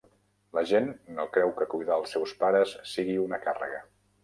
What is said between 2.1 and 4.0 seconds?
seus pares sigui una càrrega.